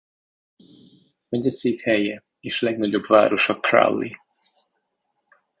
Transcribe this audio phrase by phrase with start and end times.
[1.29, 4.11] Megyeszékhelye és legnagyobb városa Crowley.